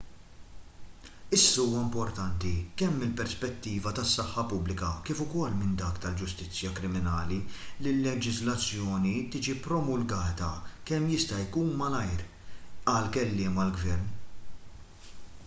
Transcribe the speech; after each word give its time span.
issa 1.37 1.63
huwa 1.63 1.81
importanti 1.87 2.51
kemm 2.81 2.95
mill-perspettiva 3.01 3.91
tas-saħħa 3.99 4.43
pubblika 4.53 4.87
kif 5.09 5.19
ukoll 5.25 5.59
minn 5.59 5.75
dik 5.81 5.99
tal-ġustizzja 6.05 6.71
kriminali 6.79 7.37
li 7.49 7.91
l-leġiżlazzjoni 7.93 9.11
tiġi 9.37 9.55
promulgata 9.67 10.47
kemm 10.91 11.07
jista' 11.17 11.41
jkun 11.43 11.71
malajr 11.83 12.25
qal 12.91 13.13
kelliem 13.19 13.61
għall-gvern 13.65 14.09